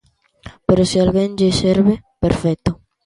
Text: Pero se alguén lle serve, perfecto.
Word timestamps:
Pero 0.67 0.83
se 0.89 0.97
alguén 0.99 1.31
lle 1.39 1.51
serve, 1.63 1.93
perfecto. 2.23 2.71